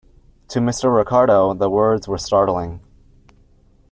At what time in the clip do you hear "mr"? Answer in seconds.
0.59-0.91